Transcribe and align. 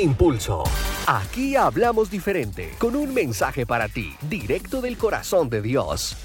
Impulso. 0.00 0.62
Aquí 1.06 1.56
hablamos 1.56 2.08
diferente, 2.10 2.70
con 2.78 2.94
un 2.94 3.12
mensaje 3.12 3.66
para 3.66 3.88
ti, 3.88 4.14
directo 4.30 4.80
del 4.80 4.96
corazón 4.96 5.50
de 5.50 5.60
Dios. 5.60 6.16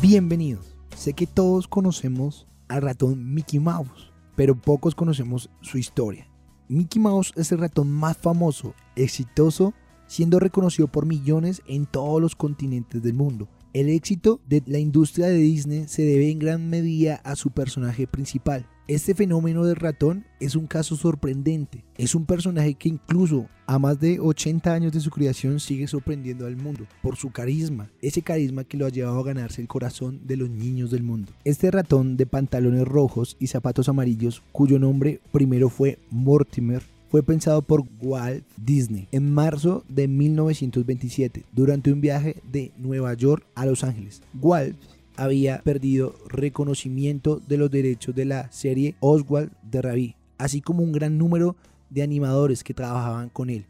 Bienvenidos. 0.00 0.76
Sé 0.96 1.14
que 1.14 1.26
todos 1.26 1.66
conocemos 1.66 2.46
al 2.68 2.82
ratón 2.82 3.34
Mickey 3.34 3.58
Mouse, 3.58 4.12
pero 4.36 4.54
pocos 4.54 4.94
conocemos 4.94 5.50
su 5.60 5.78
historia. 5.78 6.28
Mickey 6.68 7.02
Mouse 7.02 7.32
es 7.34 7.50
el 7.50 7.58
ratón 7.58 7.90
más 7.90 8.16
famoso, 8.16 8.74
exitoso, 8.94 9.74
siendo 10.06 10.38
reconocido 10.38 10.86
por 10.86 11.04
millones 11.04 11.62
en 11.66 11.86
todos 11.86 12.20
los 12.20 12.36
continentes 12.36 13.02
del 13.02 13.14
mundo. 13.14 13.48
El 13.72 13.88
éxito 13.88 14.40
de 14.46 14.62
la 14.66 14.78
industria 14.78 15.26
de 15.26 15.38
Disney 15.38 15.88
se 15.88 16.02
debe 16.02 16.30
en 16.30 16.38
gran 16.38 16.68
medida 16.68 17.16
a 17.24 17.34
su 17.34 17.50
personaje 17.50 18.06
principal, 18.06 18.68
este 18.88 19.14
fenómeno 19.14 19.64
del 19.64 19.76
ratón 19.76 20.24
es 20.40 20.56
un 20.56 20.66
caso 20.66 20.96
sorprendente. 20.96 21.84
Es 21.96 22.14
un 22.14 22.26
personaje 22.26 22.74
que 22.74 22.88
incluso 22.88 23.46
a 23.66 23.78
más 23.78 24.00
de 24.00 24.18
80 24.18 24.72
años 24.72 24.92
de 24.92 25.00
su 25.00 25.10
creación 25.10 25.60
sigue 25.60 25.86
sorprendiendo 25.86 26.46
al 26.46 26.56
mundo 26.56 26.84
por 27.00 27.16
su 27.16 27.30
carisma, 27.30 27.90
ese 28.00 28.22
carisma 28.22 28.64
que 28.64 28.76
lo 28.76 28.86
ha 28.86 28.90
llevado 28.90 29.20
a 29.20 29.24
ganarse 29.24 29.62
el 29.62 29.68
corazón 29.68 30.20
de 30.24 30.36
los 30.36 30.50
niños 30.50 30.90
del 30.90 31.04
mundo. 31.04 31.32
Este 31.44 31.70
ratón 31.70 32.16
de 32.16 32.26
pantalones 32.26 32.86
rojos 32.86 33.36
y 33.38 33.46
zapatos 33.46 33.88
amarillos, 33.88 34.42
cuyo 34.52 34.78
nombre 34.78 35.20
primero 35.30 35.68
fue 35.68 35.98
Mortimer, 36.10 36.82
fue 37.12 37.22
pensado 37.22 37.60
por 37.60 37.84
Walt 38.00 38.42
Disney 38.56 39.06
en 39.12 39.34
marzo 39.34 39.84
de 39.86 40.08
1927 40.08 41.44
durante 41.52 41.92
un 41.92 42.00
viaje 42.00 42.36
de 42.50 42.72
Nueva 42.78 43.12
York 43.12 43.44
a 43.54 43.66
Los 43.66 43.84
Ángeles. 43.84 44.22
Walt 44.40 44.76
había 45.16 45.60
perdido 45.62 46.14
reconocimiento 46.28 47.40
de 47.46 47.58
los 47.58 47.70
derechos 47.70 48.14
de 48.14 48.24
la 48.24 48.50
serie 48.50 48.96
Oswald 49.00 49.52
de 49.62 49.82
Ravi, 49.82 50.16
así 50.38 50.60
como 50.60 50.82
un 50.82 50.92
gran 50.92 51.18
número 51.18 51.56
de 51.90 52.02
animadores 52.02 52.64
que 52.64 52.74
trabajaban 52.74 53.28
con 53.28 53.50
él. 53.50 53.66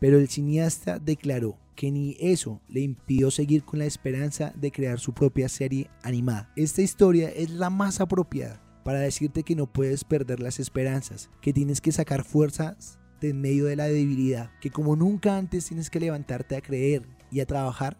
Pero 0.00 0.18
el 0.18 0.28
cineasta 0.28 0.98
declaró 0.98 1.56
que 1.74 1.90
ni 1.90 2.16
eso 2.18 2.60
le 2.68 2.80
impidió 2.80 3.30
seguir 3.30 3.64
con 3.64 3.78
la 3.78 3.84
esperanza 3.84 4.52
de 4.56 4.72
crear 4.72 4.98
su 4.98 5.12
propia 5.12 5.48
serie 5.48 5.88
animada. 6.02 6.50
Esta 6.56 6.82
historia 6.82 7.28
es 7.28 7.50
la 7.50 7.70
más 7.70 8.00
apropiada 8.00 8.60
para 8.84 9.00
decirte 9.00 9.42
que 9.42 9.54
no 9.54 9.66
puedes 9.66 10.04
perder 10.04 10.40
las 10.40 10.58
esperanzas, 10.58 11.30
que 11.40 11.52
tienes 11.52 11.80
que 11.80 11.92
sacar 11.92 12.24
fuerzas 12.24 12.98
de 13.20 13.30
en 13.30 13.40
medio 13.40 13.66
de 13.66 13.76
la 13.76 13.86
debilidad, 13.86 14.50
que 14.60 14.70
como 14.70 14.96
nunca 14.96 15.36
antes 15.36 15.66
tienes 15.66 15.90
que 15.90 16.00
levantarte 16.00 16.56
a 16.56 16.60
creer 16.60 17.02
y 17.30 17.40
a 17.40 17.46
trabajar 17.46 17.96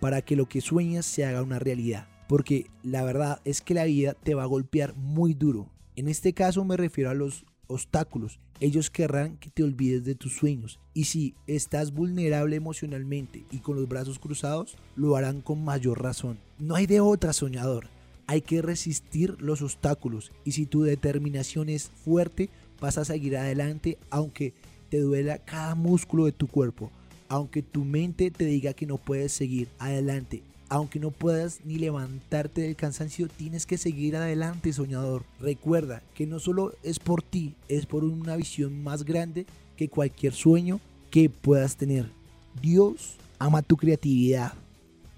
para 0.00 0.22
que 0.22 0.36
lo 0.36 0.48
que 0.48 0.60
sueñas 0.60 1.06
se 1.06 1.24
haga 1.24 1.42
una 1.42 1.58
realidad 1.58 2.08
porque 2.28 2.66
la 2.82 3.04
verdad 3.04 3.40
es 3.44 3.60
que 3.60 3.74
la 3.74 3.84
vida 3.84 4.14
te 4.14 4.34
va 4.34 4.44
a 4.44 4.46
golpear 4.46 4.94
muy 4.96 5.34
duro. 5.34 5.68
En 5.96 6.08
este 6.08 6.32
caso 6.32 6.64
me 6.64 6.76
refiero 6.76 7.10
a 7.10 7.14
los 7.14 7.44
obstáculos. 7.66 8.40
Ellos 8.60 8.90
querrán 8.90 9.36
que 9.36 9.50
te 9.50 9.62
olvides 9.62 10.04
de 10.04 10.14
tus 10.14 10.34
sueños. 10.34 10.80
Y 10.92 11.04
si 11.04 11.34
estás 11.46 11.92
vulnerable 11.92 12.56
emocionalmente 12.56 13.44
y 13.50 13.58
con 13.58 13.76
los 13.76 13.88
brazos 13.88 14.18
cruzados, 14.18 14.76
lo 14.96 15.16
harán 15.16 15.40
con 15.40 15.64
mayor 15.64 16.02
razón. 16.02 16.38
No 16.58 16.74
hay 16.74 16.86
de 16.86 17.00
otra 17.00 17.32
soñador. 17.32 17.88
Hay 18.26 18.40
que 18.40 18.62
resistir 18.62 19.36
los 19.40 19.60
obstáculos. 19.60 20.32
Y 20.44 20.52
si 20.52 20.66
tu 20.66 20.82
determinación 20.82 21.68
es 21.68 21.88
fuerte, 21.88 22.48
vas 22.80 22.96
a 22.96 23.04
seguir 23.04 23.36
adelante 23.36 23.98
aunque 24.10 24.54
te 24.88 25.00
duela 25.00 25.38
cada 25.38 25.74
músculo 25.74 26.24
de 26.24 26.32
tu 26.32 26.46
cuerpo. 26.46 26.90
Aunque 27.28 27.62
tu 27.62 27.84
mente 27.84 28.30
te 28.30 28.44
diga 28.44 28.72
que 28.72 28.86
no 28.86 28.98
puedes 28.98 29.32
seguir 29.32 29.68
adelante 29.78 30.42
aunque 30.68 30.98
no 30.98 31.10
puedas 31.10 31.60
ni 31.64 31.78
levantarte 31.78 32.62
del 32.62 32.76
cansancio, 32.76 33.28
tienes 33.28 33.66
que 33.66 33.78
seguir 33.78 34.16
adelante, 34.16 34.72
soñador. 34.72 35.24
Recuerda 35.40 36.02
que 36.14 36.26
no 36.26 36.38
solo 36.38 36.74
es 36.82 36.98
por 36.98 37.22
ti, 37.22 37.54
es 37.68 37.86
por 37.86 38.04
una 38.04 38.36
visión 38.36 38.82
más 38.82 39.04
grande 39.04 39.46
que 39.76 39.88
cualquier 39.88 40.32
sueño 40.32 40.80
que 41.10 41.30
puedas 41.30 41.76
tener. 41.76 42.10
Dios 42.60 43.16
ama 43.38 43.62
tu 43.62 43.76
creatividad, 43.76 44.52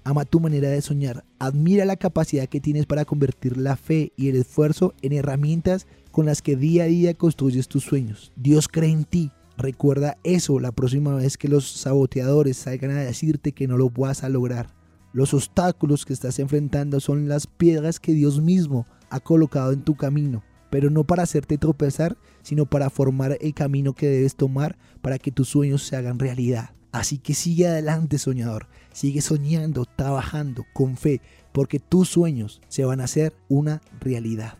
ama 0.03 0.25
tu 0.25 0.39
manera 0.39 0.69
de 0.69 0.81
soñar, 0.81 1.23
admira 1.39 1.85
la 1.85 1.95
capacidad 1.95 2.47
que 2.47 2.61
tienes 2.61 2.85
para 2.85 3.05
convertir 3.05 3.57
la 3.57 3.75
fe 3.75 4.11
y 4.15 4.29
el 4.29 4.35
esfuerzo 4.35 4.93
en 5.01 5.13
herramientas 5.13 5.87
con 6.11 6.25
las 6.25 6.41
que 6.41 6.55
día 6.55 6.83
a 6.83 6.87
día 6.87 7.13
construyes 7.13 7.67
tus 7.67 7.83
sueños. 7.83 8.31
Dios 8.35 8.67
cree 8.67 8.91
en 8.91 9.05
ti. 9.05 9.31
Recuerda 9.57 10.17
eso 10.23 10.59
la 10.59 10.71
próxima 10.71 11.15
vez 11.15 11.35
que 11.37 11.47
los 11.47 11.67
saboteadores 11.67 12.57
salgan 12.57 12.91
a 12.91 13.01
decirte 13.01 13.53
que 13.53 13.67
no 13.67 13.77
lo 13.77 13.89
vas 13.89 14.23
a 14.23 14.29
lograr. 14.29 14.76
Los 15.13 15.33
obstáculos 15.33 16.05
que 16.05 16.13
estás 16.13 16.39
enfrentando 16.39 16.99
son 16.99 17.27
las 17.27 17.47
piedras 17.47 17.99
que 17.99 18.13
Dios 18.13 18.41
mismo 18.41 18.85
ha 19.09 19.19
colocado 19.19 19.71
en 19.71 19.83
tu 19.83 19.95
camino, 19.95 20.43
pero 20.69 20.89
no 20.89 21.05
para 21.05 21.23
hacerte 21.23 21.57
tropezar, 21.57 22.17
sino 22.43 22.65
para 22.65 22.89
formar 22.89 23.37
el 23.41 23.53
camino 23.53 23.93
que 23.93 24.07
debes 24.07 24.35
tomar 24.35 24.77
para 25.01 25.17
que 25.17 25.31
tus 25.31 25.49
sueños 25.49 25.83
se 25.83 25.95
hagan 25.95 26.19
realidad. 26.19 26.71
Así 26.91 27.17
que 27.17 27.33
sigue 27.33 27.67
adelante, 27.67 28.17
soñador. 28.17 28.67
Sigue 28.91 29.21
soñando, 29.21 29.85
trabajando 29.85 30.65
con 30.73 30.97
fe, 30.97 31.21
porque 31.51 31.79
tus 31.79 32.09
sueños 32.09 32.61
se 32.67 32.85
van 32.85 33.01
a 33.01 33.05
hacer 33.05 33.33
una 33.49 33.81
realidad. 33.99 34.57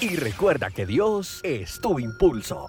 Y 0.00 0.16
recuerda 0.16 0.70
que 0.70 0.86
Dios 0.86 1.40
es 1.42 1.80
tu 1.80 1.98
impulso. 1.98 2.68